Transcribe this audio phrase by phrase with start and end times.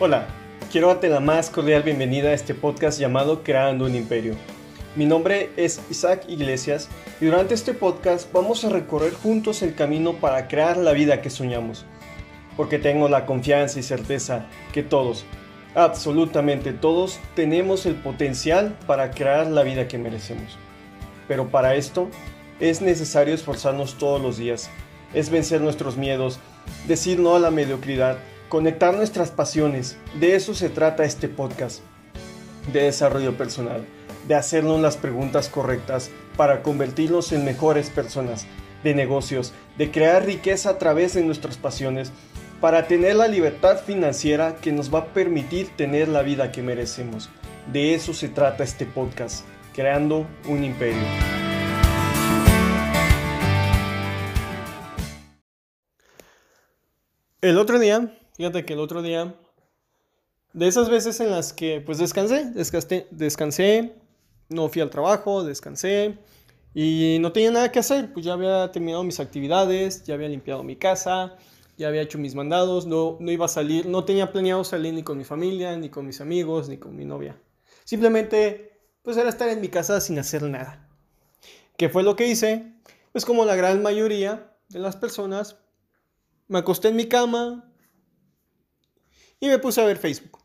[0.00, 0.28] Hola,
[0.70, 4.36] quiero darte la más cordial bienvenida a este podcast llamado Creando un Imperio.
[4.94, 6.88] Mi nombre es Isaac Iglesias
[7.20, 11.30] y durante este podcast vamos a recorrer juntos el camino para crear la vida que
[11.30, 11.84] soñamos.
[12.56, 15.24] Porque tengo la confianza y certeza que todos,
[15.74, 20.58] absolutamente todos, tenemos el potencial para crear la vida que merecemos.
[21.26, 22.08] Pero para esto
[22.60, 24.70] es necesario esforzarnos todos los días,
[25.12, 26.38] es vencer nuestros miedos,
[26.86, 28.18] decir no a la mediocridad,
[28.48, 29.96] conectar nuestras pasiones.
[30.18, 31.80] De eso se trata este podcast,
[32.72, 33.84] de desarrollo personal,
[34.26, 38.46] de hacernos las preguntas correctas para convertirnos en mejores personas,
[38.84, 42.12] de negocios, de crear riqueza a través de nuestras pasiones,
[42.60, 47.30] para tener la libertad financiera que nos va a permitir tener la vida que merecemos.
[47.72, 51.02] De eso se trata este podcast, creando un imperio.
[57.40, 59.34] El otro día, fíjate que el otro día,
[60.52, 63.96] de esas veces en las que pues descansé, descansé, descansé,
[64.48, 66.16] no fui al trabajo, descansé
[66.72, 70.62] y no tenía nada que hacer, pues ya había terminado mis actividades, ya había limpiado
[70.62, 71.36] mi casa,
[71.76, 75.02] ya había hecho mis mandados, no, no iba a salir, no tenía planeado salir ni
[75.02, 77.36] con mi familia, ni con mis amigos, ni con mi novia.
[77.84, 80.88] Simplemente pues era estar en mi casa sin hacer nada.
[81.76, 82.72] ¿Qué fue lo que hice?
[83.10, 85.56] Pues como la gran mayoría de las personas,
[86.46, 87.64] me acosté en mi cama
[89.40, 90.38] y me puse a ver Facebook.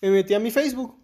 [0.00, 0.96] Me metí a mi Facebook,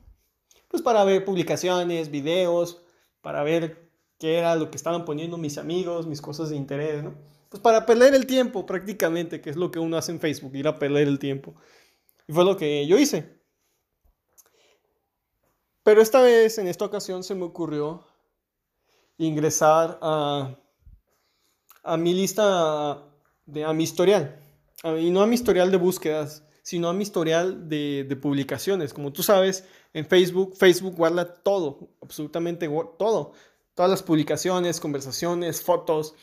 [0.68, 2.82] pues para ver publicaciones, videos,
[3.20, 7.14] para ver qué era lo que estaban poniendo mis amigos, mis cosas de interés, ¿no?
[7.48, 10.68] Pues para perder el tiempo prácticamente, que es lo que uno hace en Facebook, ir
[10.68, 11.54] a perder el tiempo.
[12.26, 13.38] Y fue lo que yo hice.
[15.82, 18.06] Pero esta vez, en esta ocasión, se me ocurrió
[19.16, 20.54] ingresar a,
[21.82, 23.02] a mi lista
[23.46, 24.38] de, a mi historial.
[24.98, 28.92] Y no a mi historial de búsquedas, sino a mi historial de, publicaciones.
[28.92, 33.32] Como tú sabes, en Facebook, Facebook guarda todo, absolutamente todo.
[33.72, 36.14] Todas las publicaciones, conversaciones, fotos,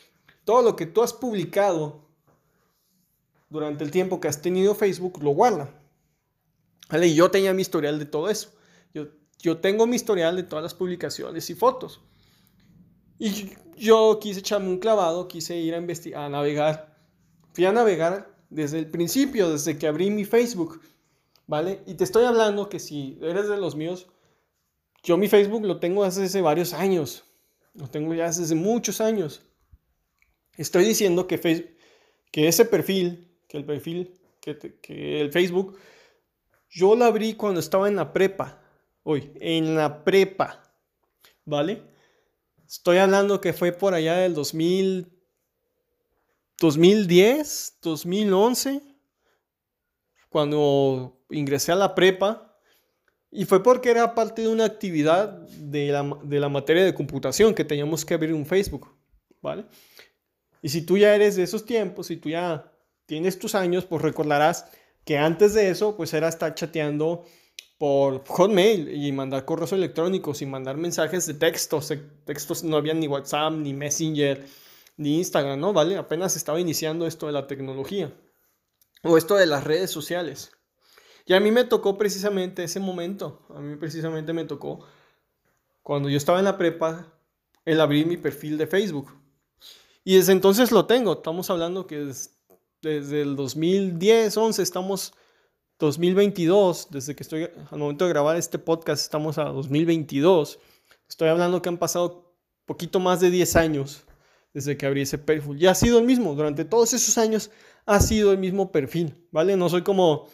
[0.44, 2.08] todo lo que tú has publicado
[3.50, 5.68] durante el tiempo que has tenido Facebook, lo guarda.
[6.92, 8.52] Y yo tenía mi historial de todo eso.
[8.94, 12.00] Yo, tengo mi historial de todas las publicaciones y fotos.
[13.18, 16.96] Y yo quise echarme un clavado, quise ir a navegar
[17.56, 20.80] Fui a navegar desde el principio, desde que abrí mi Facebook,
[21.46, 21.80] ¿vale?
[21.86, 24.06] Y te estoy hablando que si eres de los míos,
[25.02, 27.24] yo mi Facebook lo tengo hace varios años,
[27.74, 29.42] lo tengo ya hace muchos años.
[30.56, 31.70] Estoy diciendo que, Facebook,
[32.30, 35.78] que ese perfil, que el perfil, que, que el Facebook,
[36.70, 38.60] yo lo abrí cuando estaba en la prepa,
[39.02, 40.62] hoy, en la prepa,
[41.44, 41.82] ¿vale?
[42.66, 45.15] Estoy hablando que fue por allá del 2000
[46.60, 48.82] 2010, 2011,
[50.28, 52.58] cuando ingresé a la prepa,
[53.30, 55.28] y fue porque era parte de una actividad
[55.58, 58.94] de la, de la materia de computación que teníamos que abrir un Facebook,
[59.42, 59.66] ¿vale?
[60.62, 62.72] Y si tú ya eres de esos tiempos, si tú ya
[63.04, 64.66] tienes tus años, pues recordarás
[65.04, 67.24] que antes de eso, pues era estar chateando
[67.78, 71.92] por Hotmail y mandar correos electrónicos y mandar mensajes de textos.
[72.24, 74.44] Textos no había ni WhatsApp, ni Messenger,
[74.96, 75.72] ni Instagram, ¿no?
[75.72, 75.96] ¿Vale?
[75.96, 78.12] Apenas estaba iniciando esto de la tecnología
[79.02, 80.52] o esto de las redes sociales.
[81.26, 84.86] Y a mí me tocó precisamente ese momento, a mí precisamente me tocó
[85.82, 87.12] cuando yo estaba en la prepa,
[87.64, 89.12] el abrir mi perfil de Facebook.
[90.02, 92.12] Y desde entonces lo tengo, estamos hablando que
[92.82, 95.12] desde el 2010, 11, estamos
[95.78, 100.58] 2022, desde que estoy al momento de grabar este podcast, estamos a 2022.
[101.08, 102.34] Estoy hablando que han pasado
[102.64, 104.04] poquito más de 10 años
[104.56, 105.58] desde que abrí ese perfil.
[105.58, 107.50] Ya ha sido el mismo, durante todos esos años
[107.84, 109.54] ha sido el mismo perfil, ¿vale?
[109.54, 110.28] No soy como,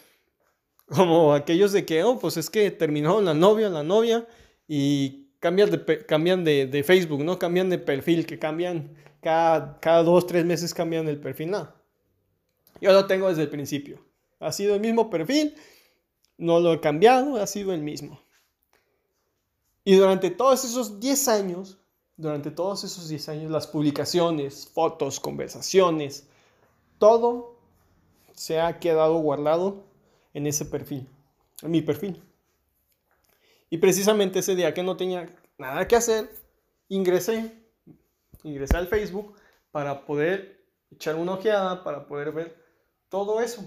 [0.87, 4.25] como aquellos de que, oh, pues es que terminó la novia, la novia,
[4.69, 7.37] y cambian de, cambian de, Facebook, ¿no?
[7.37, 11.75] Cambian de perfil, que cambian cada, cada dos, tres meses cambian el perfil, no.
[12.81, 14.07] Yo lo tengo desde el principio.
[14.39, 15.57] Ha sido el mismo perfil,
[16.39, 18.23] no lo he cambiado, ha sido el mismo.
[19.83, 21.82] Y durante todos esos 10 años,
[22.17, 26.27] durante todos esos 10 años, las publicaciones, fotos, conversaciones,
[26.99, 27.57] todo
[28.35, 29.85] se ha quedado guardado
[30.35, 31.09] en ese perfil,
[31.63, 32.23] en mi perfil.
[33.71, 35.29] Y precisamente ese día que no tenía
[35.59, 36.31] nada que hacer,
[36.89, 37.53] ingresé,
[38.43, 39.35] ingresé al Facebook
[39.71, 42.57] para poder echar una ojeada, para poder ver
[43.09, 43.67] todo eso.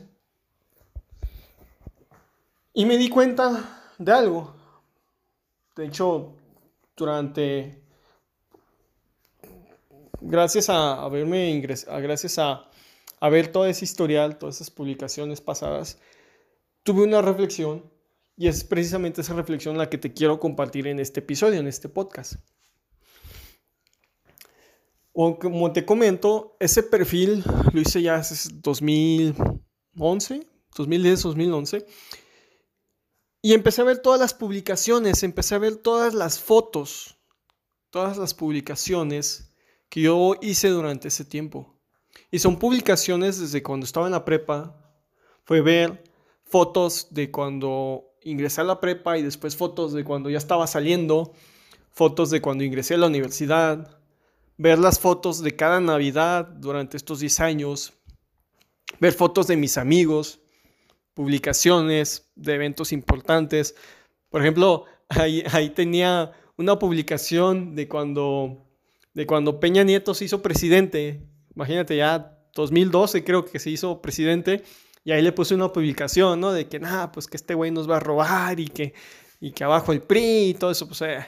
[2.74, 4.54] Y me di cuenta de algo.
[5.76, 6.34] De hecho,
[6.96, 7.85] durante
[10.26, 12.70] gracias a haberme ingresado, gracias a,
[13.20, 16.00] a ver todo ese historial, todas esas publicaciones pasadas,
[16.84, 17.90] tuve una reflexión
[18.38, 21.90] y es precisamente esa reflexión la que te quiero compartir en este episodio, en este
[21.90, 22.36] podcast.
[25.14, 30.46] O como te comento, ese perfil lo hice ya hace 2011,
[30.76, 31.86] 2010, 2011.
[33.42, 37.18] Y empecé a ver todas las publicaciones, empecé a ver todas las fotos,
[37.92, 39.55] todas las publicaciones
[39.90, 41.76] que yo hice durante ese tiempo.
[42.32, 44.76] Y son publicaciones desde cuando estaba en la prepa.
[45.44, 46.04] Fue ver
[46.44, 51.34] fotos de cuando ingresé a la prepa y después fotos de cuando ya estaba saliendo,
[51.92, 54.00] fotos de cuando ingresé a la universidad,
[54.58, 57.94] ver las fotos de cada Navidad durante estos 10 años,
[59.00, 60.40] ver fotos de mis amigos,
[61.14, 63.76] publicaciones de eventos importantes.
[64.30, 68.65] Por ejemplo, ahí, ahí tenía una publicación de cuando,
[69.16, 71.26] de cuando Peña Nieto se hizo presidente.
[71.56, 74.64] Imagínate, ya 2012 creo que se hizo presidente.
[75.04, 76.52] Y ahí le puse una publicación, ¿no?
[76.52, 78.94] De que, nada, pues que este güey nos va a robar y que,
[79.40, 81.26] y que abajo el PRI y todo eso, pues, eh,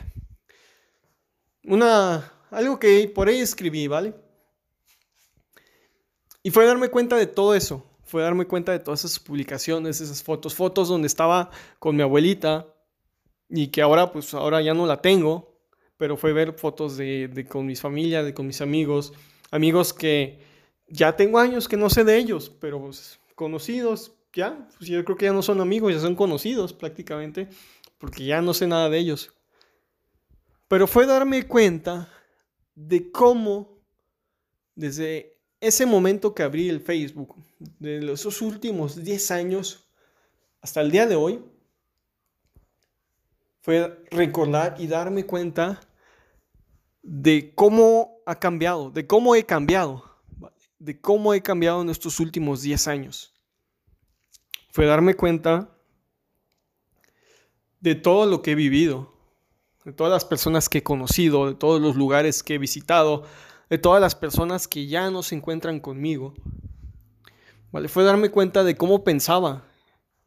[1.63, 4.15] una, algo que por ahí escribí, ¿vale?
[6.43, 10.23] Y fue darme cuenta de todo eso, fue darme cuenta de todas esas publicaciones, esas
[10.23, 12.67] fotos, fotos donde estaba con mi abuelita
[13.47, 15.46] y que ahora, pues, ahora ya no la tengo,
[15.97, 19.13] pero fue ver fotos de, con mis familia, de con mis amigos,
[19.51, 20.39] amigos que
[20.87, 25.17] ya tengo años que no sé de ellos, pero pues, conocidos, ya, pues yo creo
[25.17, 27.49] que ya no son amigos, ya son conocidos prácticamente,
[27.97, 29.33] porque ya no sé nada de ellos.
[30.67, 32.09] Pero fue darme cuenta
[32.75, 33.79] de cómo
[34.75, 37.35] desde ese momento que abrí el Facebook,
[37.79, 39.89] de esos últimos 10 años
[40.61, 41.43] hasta el día de hoy,
[43.61, 45.81] fue recordar y darme cuenta
[47.07, 50.07] de cómo ha cambiado, de cómo he cambiado
[50.79, 53.33] de cómo he cambiado en estos últimos 10 años.
[54.69, 55.69] Fue darme cuenta
[57.79, 59.13] de todo lo que he vivido,
[59.85, 63.23] de todas las personas que he conocido, de todos los lugares que he visitado,
[63.69, 66.33] de todas las personas que ya no se encuentran conmigo.
[67.71, 67.87] ¿Vale?
[67.87, 69.67] Fue darme cuenta de cómo pensaba,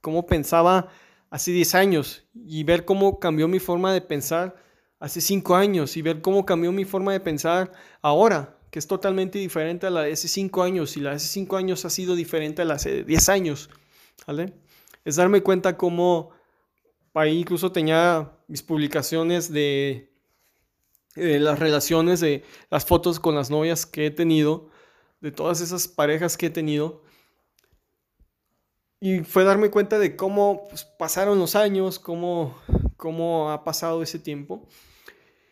[0.00, 0.88] cómo pensaba
[1.30, 4.56] hace 10 años y ver cómo cambió mi forma de pensar
[5.00, 9.38] hace 5 años y ver cómo cambió mi forma de pensar ahora, que es totalmente
[9.38, 12.14] diferente a la de hace 5 años y la de hace 5 años ha sido
[12.14, 13.70] diferente a la de hace 10 años.
[14.26, 14.52] ¿vale?
[15.05, 16.31] Es darme cuenta cómo
[17.14, 20.12] ahí incluso tenía mis publicaciones de,
[21.17, 24.69] las relaciones, de las fotos con las novias que he tenido,
[25.20, 27.02] de todas esas parejas que he tenido.
[29.00, 32.58] Y fue darme cuenta de cómo pues, pasaron los años, cómo,
[32.97, 34.69] cómo ha pasado ese tiempo.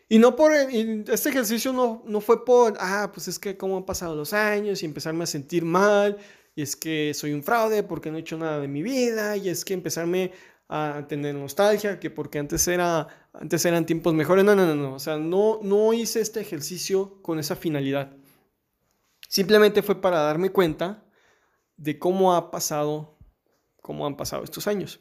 [0.09, 3.85] Y no por, este ejercicio no, no fue por, ah, pues es que cómo han
[3.85, 6.17] pasado los años y empezarme a sentir mal,
[6.55, 9.51] y es que soy un fraude porque no he hecho nada de mi vida, y
[9.51, 10.33] es que empezarme
[10.69, 14.45] a tener nostalgia, que porque antes, era, antes eran tiempos mejores.
[14.45, 18.13] No, no, no, no, o sea, no, no hice este ejercicio con esa finalidad.
[19.29, 21.05] Simplemente fue para darme cuenta
[21.77, 23.19] de cómo ha pasado,
[23.83, 25.01] cómo han pasado estos años.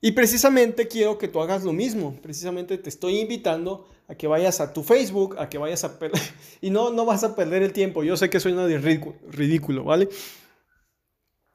[0.00, 2.18] Y precisamente quiero que tú hagas lo mismo.
[2.22, 5.98] Precisamente te estoy invitando a que vayas a tu Facebook, a que vayas a.
[6.60, 8.02] Y no, no vas a perder el tiempo.
[8.02, 10.08] Yo sé que suena de ridículo, ¿vale?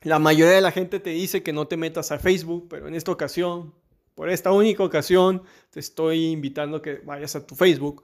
[0.01, 2.93] La mayoría de la gente te dice que no te metas a Facebook, pero en
[2.93, 3.73] esta ocasión,
[4.13, 8.03] por esta única ocasión, te estoy invitando a que vayas a tu Facebook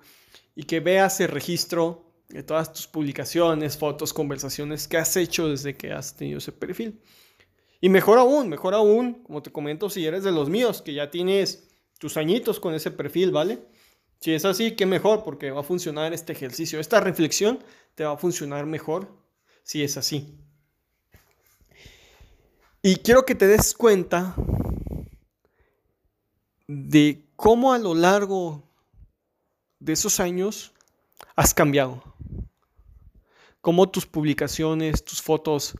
[0.55, 5.75] y que veas el registro de todas tus publicaciones, fotos, conversaciones que has hecho desde
[5.75, 6.99] que has tenido ese perfil.
[7.81, 11.09] Y mejor aún, mejor aún, como te comento, si eres de los míos, que ya
[11.09, 13.59] tienes tus añitos con ese perfil, ¿vale?
[14.19, 16.79] Si es así, qué mejor, porque va a funcionar este ejercicio.
[16.79, 17.63] Esta reflexión
[17.95, 19.09] te va a funcionar mejor
[19.63, 20.37] si es así.
[22.83, 24.35] Y quiero que te des cuenta
[26.67, 28.63] de cómo a lo largo
[29.79, 30.71] de esos años
[31.35, 32.03] has cambiado.
[33.61, 35.75] Cómo tus publicaciones, tus fotos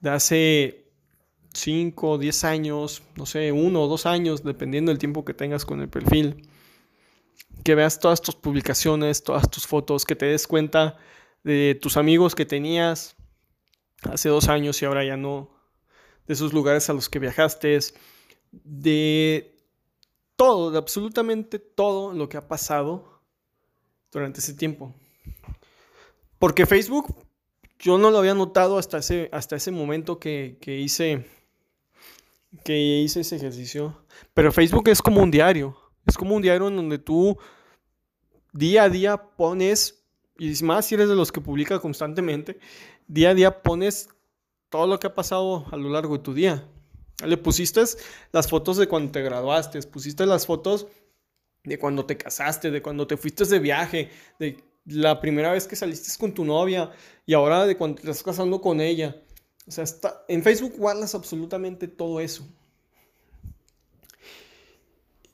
[0.00, 0.87] de hace
[1.52, 5.64] 5 o 10 años, no sé, uno o dos años, dependiendo del tiempo que tengas
[5.64, 6.48] con el perfil,
[7.64, 10.96] que veas todas tus publicaciones, todas tus fotos, que te des cuenta
[11.44, 13.16] de tus amigos que tenías
[14.02, 15.50] hace dos años y ahora ya no,
[16.26, 17.78] de esos lugares a los que viajaste,
[18.52, 19.56] de
[20.36, 23.20] todo, de absolutamente todo lo que ha pasado
[24.12, 24.94] durante ese tiempo.
[26.38, 27.14] Porque Facebook
[27.78, 31.26] yo no lo había notado hasta ese, hasta ese momento que, que hice
[32.64, 33.96] que hice ese ejercicio.
[34.34, 35.76] Pero Facebook es como un diario.
[36.06, 37.38] Es como un diario en donde tú
[38.52, 40.04] día a día pones,
[40.38, 42.58] y más si eres de los que publica constantemente,
[43.06, 44.08] día a día pones
[44.68, 46.66] todo lo que ha pasado a lo largo de tu día.
[47.24, 47.82] Le pusiste
[48.32, 50.86] las fotos de cuando te graduaste, pusiste las fotos
[51.64, 55.76] de cuando te casaste, de cuando te fuiste de viaje, de la primera vez que
[55.76, 56.90] saliste con tu novia
[57.26, 59.16] y ahora de cuando te estás casando con ella.
[59.68, 62.48] O sea, está, en Facebook guardas absolutamente todo eso.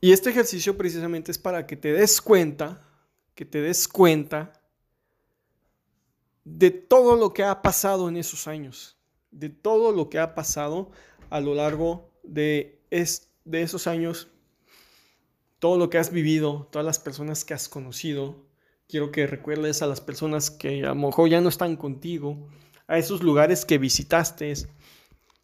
[0.00, 2.82] Y este ejercicio precisamente es para que te des cuenta,
[3.36, 4.52] que te des cuenta
[6.44, 8.98] de todo lo que ha pasado en esos años,
[9.30, 10.90] de todo lo que ha pasado
[11.30, 14.28] a lo largo de, de esos años,
[15.60, 18.44] todo lo que has vivido, todas las personas que has conocido.
[18.88, 22.48] Quiero que recuerdes a las personas que a lo mejor ya no están contigo,
[22.86, 24.54] a esos lugares que visitaste.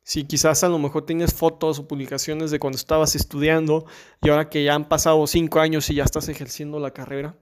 [0.02, 3.87] Si quizás a lo mejor tienes fotos o publicaciones de cuando estabas estudiando
[4.23, 7.37] y ahora que ya han pasado cinco años y ya estás ejerciendo la carrera.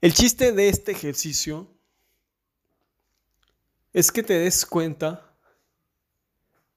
[0.00, 1.68] El chiste de este ejercicio
[3.92, 5.32] es que te des cuenta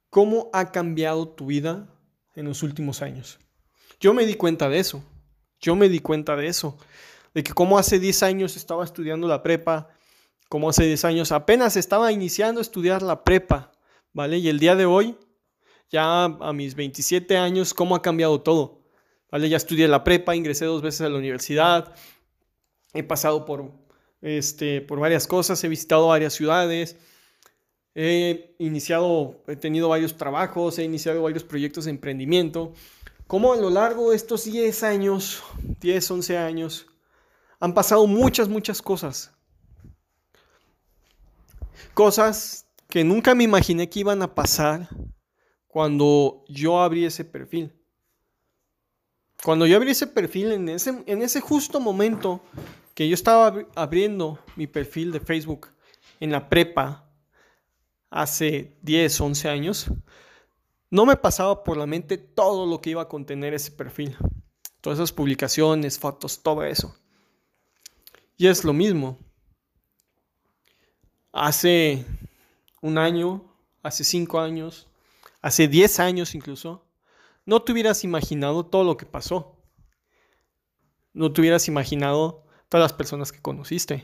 [0.10, 1.90] cómo ha cambiado tu vida
[2.36, 3.40] en los últimos años.
[4.00, 5.04] Yo me di cuenta de eso.
[5.60, 6.78] Yo me di cuenta de eso.
[7.34, 9.90] De que como hace 10 años estaba estudiando la prepa,
[10.56, 13.74] como hace 10 años apenas estaba iniciando a estudiar la prepa,
[14.14, 14.38] ¿vale?
[14.38, 15.18] Y el día de hoy,
[15.92, 18.80] ya a mis 27 años, cómo ha cambiado todo.
[19.30, 19.50] ¿Vale?
[19.50, 21.94] Ya estudié la prepa, ingresé dos veces a la universidad,
[22.94, 23.70] he pasado por,
[24.22, 26.96] este, por varias cosas, he visitado varias ciudades,
[27.94, 32.72] he iniciado, he tenido varios trabajos, he iniciado varios proyectos de emprendimiento.
[33.28, 35.44] Como a lo largo de estos 10 años,
[35.82, 36.88] 10, 11 años,
[37.60, 39.35] han pasado muchas, muchas cosas.
[41.94, 44.89] Cosas que nunca me imaginé que iban a pasar
[45.67, 47.74] cuando yo abrí ese perfil.
[49.44, 52.41] Cuando yo abrí ese perfil, en ese, en ese justo momento
[52.94, 55.67] que yo estaba abriendo mi perfil de Facebook
[56.20, 57.05] en la prepa,
[58.10, 59.88] hace 10, 11 años,
[60.89, 64.15] no me pasaba por la mente todo lo que iba a contener ese perfil.
[64.79, 66.96] Todas esas publicaciones, fotos, todo eso.
[68.38, 69.20] Y es lo mismo.
[71.38, 72.06] Hace
[72.82, 73.44] un año,
[73.84, 74.88] hace cinco años,
[75.42, 76.88] hace diez años incluso,
[77.46, 79.58] no te hubieras imaginado todo lo que pasó.
[81.12, 84.01] No te hubieras imaginado todas las personas que conociste,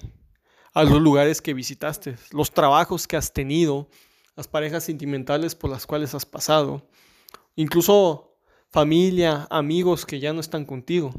[0.74, 3.88] a los lugares que visitaste, los trabajos que has tenido,
[4.36, 6.86] las parejas sentimentales por las cuales has pasado,
[7.56, 8.36] incluso
[8.72, 11.14] familia, amigos que ya no están contigo.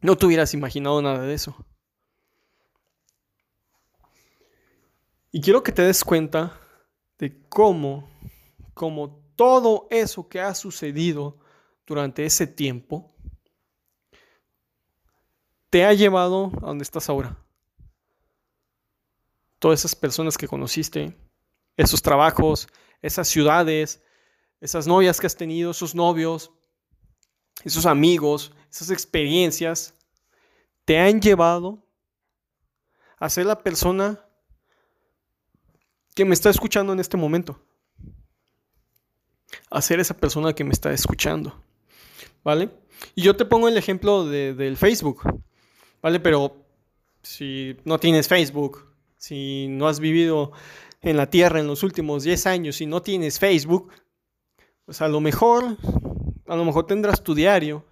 [0.00, 1.56] No te hubieras imaginado nada de eso.
[5.36, 6.58] Y quiero que te des cuenta
[7.18, 8.08] de cómo,
[8.72, 11.38] cómo todo eso que ha sucedido
[11.86, 13.14] durante ese tiempo
[15.68, 17.36] te ha llevado a donde estás ahora.
[19.58, 21.14] Todas esas personas que conociste,
[21.76, 22.66] esos trabajos,
[23.02, 24.02] esas ciudades,
[24.58, 26.50] esas novias que has tenido, esos novios,
[27.62, 29.92] esos amigos, esas experiencias,
[30.86, 31.86] te han llevado
[33.18, 34.25] a ser la persona
[36.16, 37.60] que me está escuchando en este momento.
[39.70, 41.54] A ser esa persona que me está escuchando.
[42.42, 42.70] ¿Vale?
[43.14, 45.22] Y yo te pongo el ejemplo del Facebook.
[46.00, 46.18] ¿Vale?
[46.18, 46.56] Pero
[47.22, 48.86] si no tienes Facebook,
[49.18, 50.52] si no has vivido
[51.02, 53.92] en la Tierra en los últimos 10 años y no tienes Facebook,
[54.86, 55.76] pues a lo mejor,
[56.46, 57.84] a lo mejor tendrás tu diario,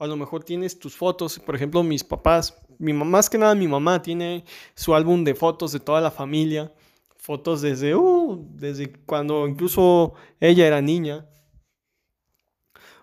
[0.00, 3.54] a lo mejor tienes tus fotos, por ejemplo, mis papás, mi mamá, más que nada
[3.54, 6.72] mi mamá tiene su álbum de fotos de toda la familia,
[7.20, 11.26] fotos desde, uh, desde cuando incluso ella era niña.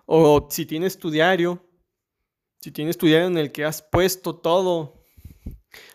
[0.06, 1.64] O si tienes tu diario,
[2.60, 5.02] si tienes tu diario en el que has puesto todo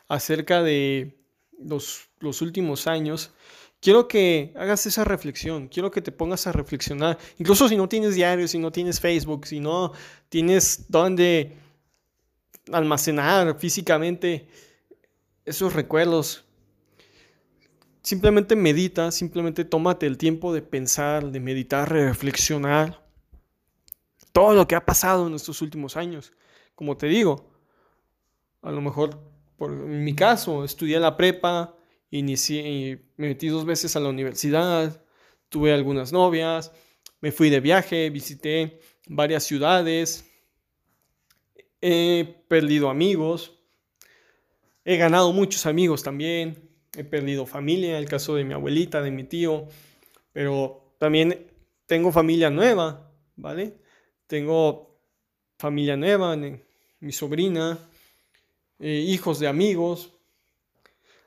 [0.07, 1.19] acerca de
[1.59, 3.33] los, los últimos años,
[3.81, 8.15] quiero que hagas esa reflexión, quiero que te pongas a reflexionar, incluso si no tienes
[8.15, 9.91] diario, si no tienes Facebook, si no
[10.29, 11.57] tienes dónde
[12.71, 14.47] almacenar físicamente
[15.43, 16.45] esos recuerdos.
[18.13, 23.03] Simplemente medita, simplemente tómate el tiempo de pensar, de meditar, reflexionar
[24.31, 26.31] todo lo que ha pasado en estos últimos años.
[26.75, 27.49] Como te digo,
[28.61, 29.19] a lo mejor
[29.57, 31.75] por, en mi caso, estudié la prepa,
[32.11, 35.03] inicié, me metí dos veces a la universidad,
[35.49, 36.71] tuve algunas novias,
[37.19, 40.29] me fui de viaje, visité varias ciudades,
[41.81, 43.59] he perdido amigos,
[44.85, 49.23] he ganado muchos amigos también, he perdido familia, el caso de mi abuelita, de mi
[49.23, 49.67] tío,
[50.31, 51.51] pero también
[51.85, 53.77] tengo familia nueva, ¿vale?
[54.27, 54.99] Tengo
[55.57, 56.35] familia nueva,
[56.99, 57.79] mi sobrina,
[58.79, 60.11] eh, hijos de amigos,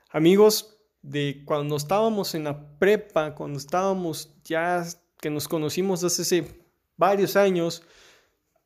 [0.09, 4.85] amigos de cuando estábamos en la prepa, cuando estábamos ya
[5.19, 6.45] que nos conocimos hace
[6.95, 7.83] varios años,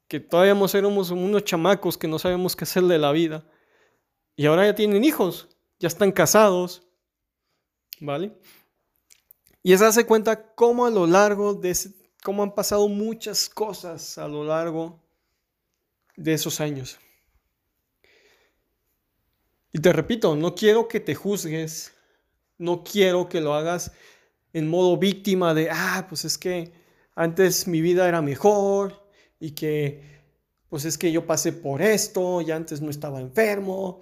[0.08, 3.46] que todavía éramos unos chamacos que no sabemos qué hacer de la vida,
[4.36, 5.48] y ahora ya tienen hijos,
[5.80, 6.91] ya están casados,
[8.02, 8.34] ¿vale?
[9.64, 11.92] Y es darse cuenta cómo a lo largo de ese,
[12.24, 15.00] cómo han pasado muchas cosas a lo largo
[16.18, 17.00] de esos años.
[19.72, 21.94] Y te repito, no quiero que te juzgues,
[22.58, 23.92] no quiero que lo hagas
[24.52, 26.74] en modo víctima de, ah, pues es que
[27.16, 29.08] antes mi vida era mejor
[29.40, 30.22] y que,
[30.70, 34.02] pues es que yo pasé por esto y antes no estaba enfermo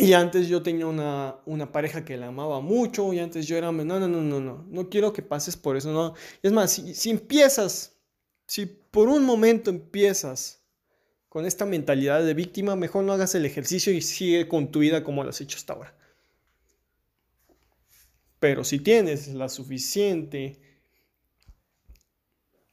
[0.00, 3.70] y antes yo tenía una, una pareja que la amaba mucho y antes yo era,
[3.70, 6.14] no, no, no, no, no, no quiero que pases por eso, no.
[6.42, 7.98] Es más, si, si empiezas,
[8.46, 10.62] si por un momento empiezas
[11.28, 15.04] con esta mentalidad de víctima, mejor no hagas el ejercicio y sigue con tu vida
[15.04, 15.94] como lo has hecho hasta ahora.
[18.38, 20.58] Pero si tienes la suficiente,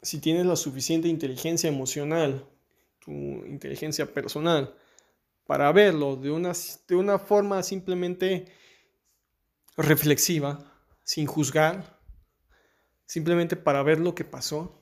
[0.02, 2.48] si tienes la suficiente inteligencia emocional,
[3.00, 4.74] tu inteligencia personal,
[5.48, 6.52] para verlo de una,
[6.88, 8.46] de una forma simplemente
[9.78, 10.60] reflexiva,
[11.04, 12.00] sin juzgar,
[13.06, 14.80] simplemente para ver lo que pasó,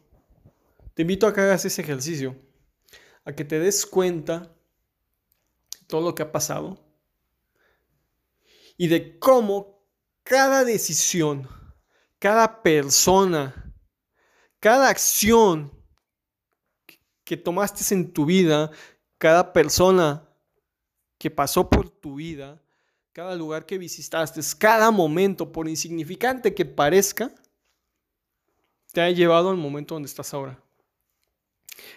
[0.95, 2.35] te invito a que hagas ese ejercicio
[3.25, 6.79] a que te des cuenta de todo lo que ha pasado
[8.77, 9.83] y de cómo
[10.23, 11.49] cada decisión,
[12.19, 13.73] cada persona,
[14.59, 15.71] cada acción
[17.23, 18.71] que tomaste en tu vida,
[19.17, 20.24] cada persona
[21.17, 22.61] que pasó por tu vida,
[23.13, 27.33] cada lugar que visitaste, cada momento, por insignificante que parezca,
[28.91, 30.61] te ha llevado al momento donde estás ahora.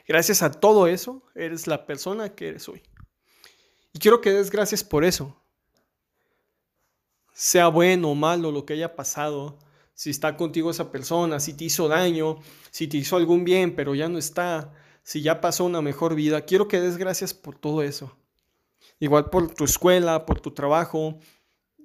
[0.07, 2.83] Gracias a todo eso, eres la persona que eres hoy.
[3.93, 5.37] Y quiero que des gracias por eso.
[7.33, 9.59] Sea bueno o malo lo que haya pasado,
[9.95, 12.39] si está contigo esa persona, si te hizo daño,
[12.71, 16.43] si te hizo algún bien, pero ya no está, si ya pasó una mejor vida,
[16.43, 18.17] quiero que des gracias por todo eso.
[19.01, 21.19] Igual por tu escuela, por tu trabajo,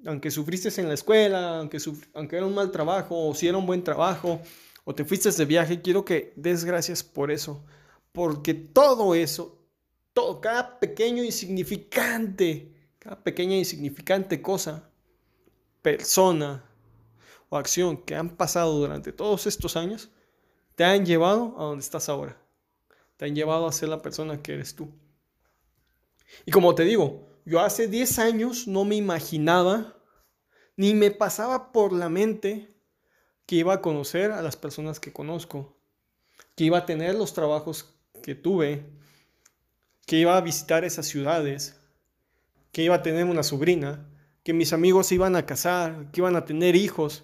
[0.05, 1.77] aunque sufriste en la escuela, aunque,
[2.13, 4.41] aunque era un mal trabajo, o si era un buen trabajo,
[4.83, 7.63] o te fuiste de viaje, quiero que des gracias por eso
[8.13, 9.59] porque todo eso,
[10.13, 14.89] todo, cada pequeño insignificante, cada pequeña insignificante cosa,
[15.81, 16.63] persona
[17.49, 20.11] o acción que han pasado durante todos estos años,
[20.75, 22.37] te han llevado a donde estás ahora.
[23.17, 24.89] Te han llevado a ser la persona que eres tú.
[26.45, 29.97] Y como te digo, yo hace 10 años no me imaginaba,
[30.75, 32.73] ni me pasaba por la mente
[33.45, 35.77] que iba a conocer a las personas que conozco,
[36.55, 38.85] que iba a tener los trabajos que tuve,
[40.05, 41.79] que iba a visitar esas ciudades,
[42.71, 44.09] que iba a tener una sobrina,
[44.43, 47.23] que mis amigos iban a casar, que iban a tener hijos,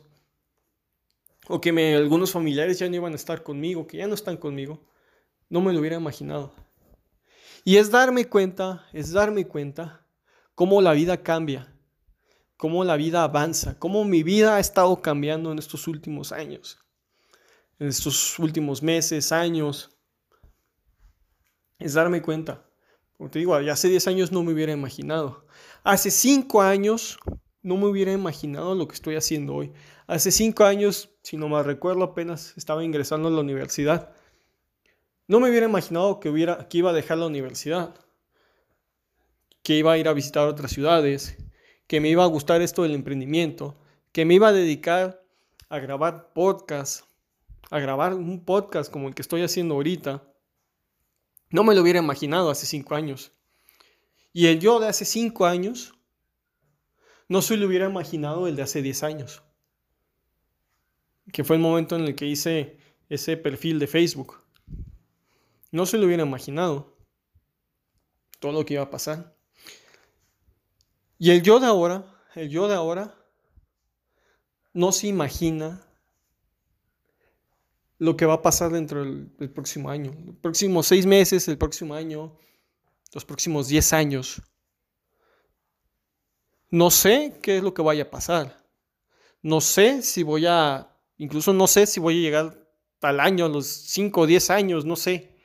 [1.47, 4.79] o que algunos familiares ya no iban a estar conmigo, que ya no están conmigo,
[5.49, 6.53] no me lo hubiera imaginado.
[7.63, 10.05] Y es darme cuenta, es darme cuenta
[10.55, 11.73] cómo la vida cambia,
[12.57, 16.79] cómo la vida avanza, cómo mi vida ha estado cambiando en estos últimos años,
[17.79, 19.95] en estos últimos meses, años,
[21.79, 22.65] es darme cuenta.
[23.17, 25.45] Como te digo, hace 10 años no me hubiera imaginado.
[25.83, 27.17] Hace 5 años
[27.61, 29.73] no me hubiera imaginado lo que estoy haciendo hoy.
[30.07, 34.13] Hace 5 años, si no me recuerdo, apenas estaba ingresando a la universidad.
[35.29, 37.93] No me hubiera imaginado que, iba a dejar la universidad,
[39.61, 41.37] que iba a ir a visitar otras ciudades,
[41.85, 43.77] que me iba a gustar esto del emprendimiento,
[44.11, 45.23] que me iba a dedicar
[45.69, 47.05] a grabar podcasts,
[47.69, 50.23] a grabar un podcast como el que estoy haciendo ahorita
[51.51, 53.31] no me lo hubiera imaginado hace cinco años.
[54.33, 55.93] Y el yo de hace cinco años
[57.27, 59.43] no se lo hubiera imaginado el de hace diez años.
[61.31, 64.48] Que fue el momento en el que hice ese perfil de Facebook.
[65.71, 66.97] No se lo hubiera imaginado
[68.39, 69.35] todo lo que iba a pasar.
[71.17, 72.05] Y el yo de ahora,
[72.35, 73.15] el yo de ahora,
[74.73, 75.85] no se imagina
[77.97, 81.93] lo que va a pasar dentro del, próximo año, los próximos seis meses, el próximo
[81.93, 82.37] año,
[83.13, 84.41] los próximos diez años.
[86.71, 88.65] No sé qué es lo que vaya a pasar.
[89.41, 92.69] No sé si voy a, incluso no sé si voy a llegar
[93.01, 95.38] al año, a los cinco o diez años, no sé.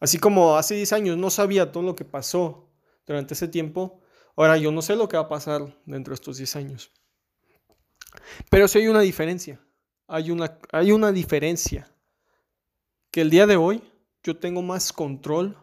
[0.00, 2.70] Así como hace diez años no sabía todo lo que pasó
[3.06, 4.00] durante ese tiempo,
[4.36, 6.90] ahora yo no sé lo que va a pasar dentro de estos diez años.
[8.50, 9.60] Pero sí hay una diferencia
[10.08, 11.90] hay una, hay una diferencia.
[13.10, 13.82] Que el día de hoy
[14.22, 15.56] yo tengo más control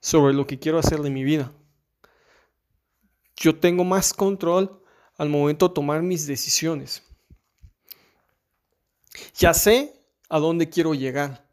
[0.00, 1.52] sobre lo que quiero hacer de mi vida.
[3.36, 4.80] Yo tengo más control
[5.16, 7.02] al momento de tomar mis decisiones.
[9.36, 9.94] Ya sé
[10.28, 11.43] a dónde quiero llegar.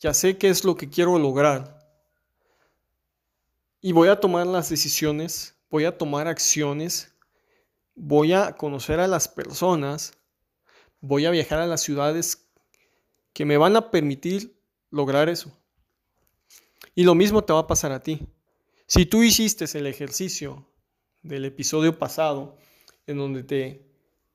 [0.00, 1.78] Ya sé qué es lo que quiero lograr.
[3.82, 7.14] Y voy a tomar las decisiones, voy a tomar acciones,
[7.94, 10.14] voy a conocer a las personas,
[11.00, 12.50] voy a viajar a las ciudades
[13.34, 14.58] que me van a permitir
[14.90, 15.52] lograr eso.
[16.94, 18.26] Y lo mismo te va a pasar a ti.
[18.86, 20.66] Si tú hiciste el ejercicio
[21.22, 22.56] del episodio pasado,
[23.06, 23.86] en donde te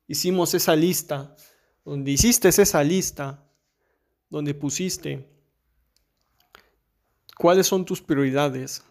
[0.07, 1.35] hicimos esa lista,
[1.83, 3.43] donde hiciste esa lista,
[4.29, 5.34] donde pusiste
[7.37, 8.83] cuáles son tus prioridades,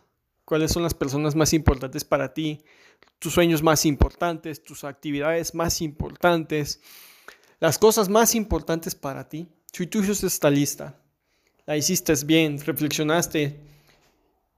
[0.44, 2.62] cuáles son las personas más importantes para ti,
[3.18, 6.80] tus sueños más importantes, tus actividades más importantes,
[7.60, 9.48] las cosas más importantes para ti.
[9.72, 11.00] Si tú hiciste esta lista,
[11.66, 13.58] la hiciste bien, reflexionaste,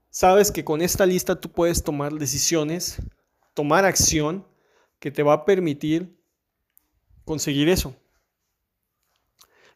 [0.09, 3.01] sabes que con esta lista tú puedes tomar decisiones,
[3.53, 4.45] tomar acción
[4.99, 6.17] que te va a permitir
[7.23, 7.95] conseguir eso.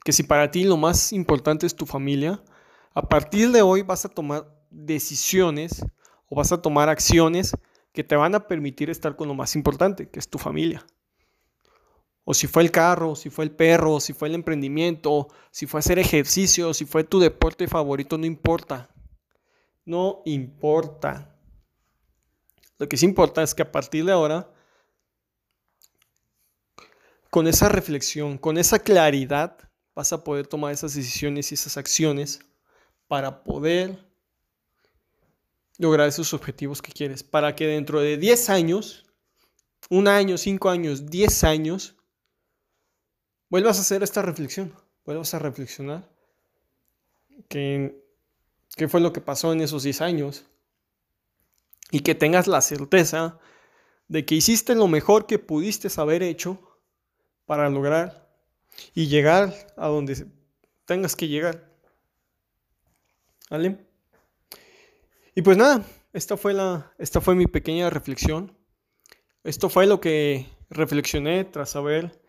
[0.04, 2.44] Que si para ti lo más importante es tu familia,
[2.94, 5.86] a partir de hoy vas a tomar decisiones
[6.28, 7.54] o vas a tomar acciones
[7.94, 10.86] que te van a permitir estar con lo más importante, que es tu familia.
[12.24, 15.80] O si fue el carro, si fue el perro, si fue el emprendimiento, si fue
[15.80, 18.90] hacer ejercicio, si fue tu deporte favorito, no importa.
[19.86, 21.36] No importa.
[22.78, 24.50] Lo que sí importa es que a partir de ahora,
[27.30, 29.58] con esa reflexión, con esa claridad,
[29.96, 32.40] vas a poder tomar esas decisiones y esas acciones
[33.12, 34.00] para poder
[35.78, 37.24] lograr esos objetivos que quieres.
[37.24, 39.06] Para que dentro de 10 años,
[39.90, 41.98] un año, 5 años, 10 años,
[43.50, 46.10] vuelvas a hacer esta reflexión, vuelvas a reflexionar
[47.50, 48.02] qué
[48.88, 50.46] fue lo que pasó en esos 10 años
[51.92, 53.40] y que tengas la certeza
[54.08, 56.80] de que hiciste lo mejor que pudiste haber hecho
[57.46, 58.34] para lograr
[58.94, 60.28] y llegar a donde
[60.86, 61.71] tengas que llegar.
[63.52, 63.78] ¿Vale?
[65.36, 68.58] Y pues nada, esta fue, la, esta fue mi pequeña reflexión.
[69.44, 72.22] Esto fue lo que reflexioné tras saber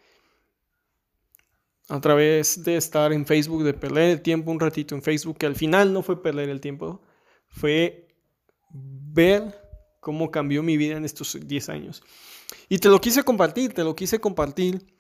[1.89, 5.47] a través de estar en Facebook, de perder el tiempo un ratito en Facebook, que
[5.47, 7.01] al final no fue perder el tiempo,
[7.47, 8.09] fue
[8.71, 9.61] ver
[10.01, 12.03] cómo cambió mi vida en estos 10 años.
[12.69, 14.93] Y te lo quise compartir, te lo quise compartir,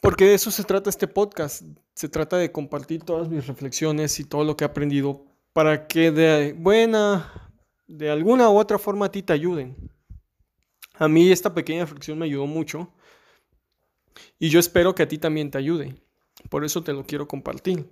[0.00, 1.62] porque de eso se trata este podcast.
[1.94, 6.10] Se trata de compartir todas mis reflexiones y todo lo que he aprendido para que
[6.10, 7.52] de buena,
[7.86, 9.76] de alguna u otra forma a ti te ayuden.
[10.94, 12.92] A mí esta pequeña reflexión me ayudó mucho
[14.38, 15.94] y yo espero que a ti también te ayude.
[16.48, 17.90] Por eso te lo quiero compartir.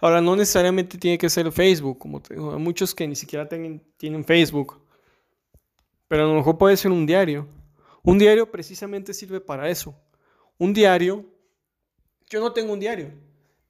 [0.00, 3.82] Ahora, no necesariamente tiene que ser Facebook, como te hay muchos que ni siquiera tienen,
[3.96, 4.82] tienen Facebook,
[6.08, 7.48] pero a lo mejor puede ser un diario.
[8.02, 9.96] Un diario precisamente sirve para eso.
[10.58, 11.26] Un diario,
[12.28, 13.12] yo no tengo un diario,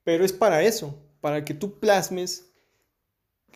[0.04, 2.52] pero es para eso, para que tú plasmes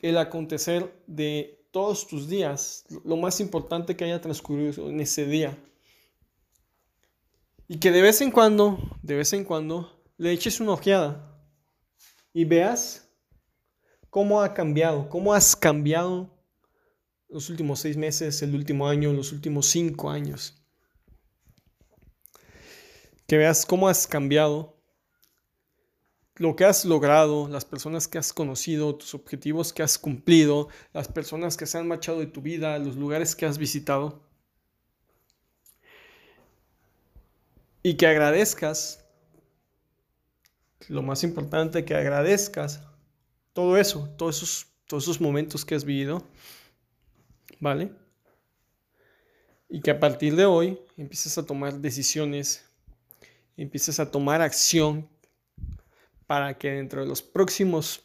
[0.02, 5.58] el acontecer de todos tus días, lo más importante que haya transcurrido en ese día.
[7.68, 11.38] Y que de vez en cuando, de vez en cuando, le eches una ojeada
[12.32, 13.08] y veas
[14.08, 16.30] cómo ha cambiado, cómo has cambiado
[17.28, 20.65] los últimos seis meses, el último año, los últimos cinco años.
[23.26, 24.76] Que veas cómo has cambiado,
[26.36, 31.08] lo que has logrado, las personas que has conocido, tus objetivos que has cumplido, las
[31.08, 34.26] personas que se han marchado de tu vida, los lugares que has visitado.
[37.86, 39.06] y que agradezcas,
[40.88, 42.82] lo más importante, que agradezcas
[43.52, 46.26] todo eso, todos esos, todos esos momentos que has vivido,
[47.60, 47.92] ¿vale?
[49.68, 52.65] Y que a partir de hoy empieces a tomar decisiones,
[53.56, 55.08] empieces a tomar acción
[56.26, 58.02] para que dentro de los próximos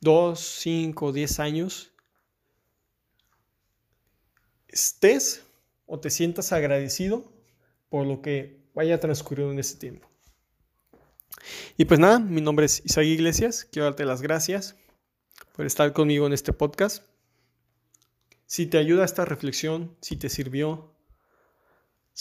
[0.00, 1.92] 2, 5, 10 años
[4.68, 5.42] estés
[5.86, 7.32] o te sientas agradecido
[7.88, 10.08] por lo que vaya transcurrido en ese tiempo.
[11.76, 14.76] Y pues nada, mi nombre es Isaac Iglesias, quiero darte las gracias
[15.54, 17.04] por estar conmigo en este podcast.
[18.46, 20.93] Si te ayuda esta reflexión, si te sirvió,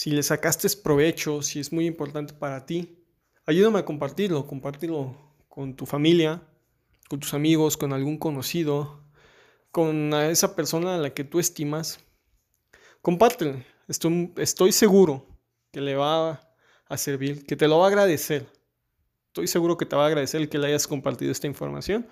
[0.04, 3.02] si le sacaste provecho, si es muy importante para ti,
[3.46, 5.16] ayúdame a compartirlo, compártelo
[5.48, 6.42] con tu familia,
[7.08, 9.02] con tus amigos, con algún conocido,
[9.72, 12.02] con esa persona a la que tú estimas.
[13.02, 15.26] Compártelo, estoy, estoy seguro
[15.72, 16.54] que le va
[16.90, 18.46] a servir, que te lo va a agradecer.
[19.28, 22.10] Estoy seguro que te va a agradecer el que le hayas compartido esta información.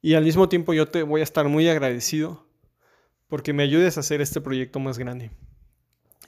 [0.00, 2.46] Y al mismo tiempo yo te voy a estar muy agradecido
[3.26, 5.32] porque me ayudes a hacer este proyecto más grande.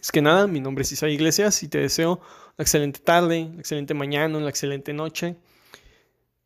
[0.04, 3.60] Es que nada, mi nombre es Isa Iglesias y te deseo una excelente tarde, una
[3.60, 5.38] excelente mañana, una excelente noche,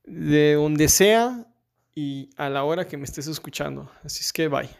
[0.04, 1.44] de donde sea
[1.92, 3.90] y a la hora que me estés escuchando.
[4.04, 4.70] Así es que bye.